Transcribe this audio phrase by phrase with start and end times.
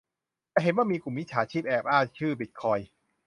[0.53, 2.87] จะเห็นว่ามีกลุ่มมิจฉาชีพแอบอ้างชื่อบิตคอยน์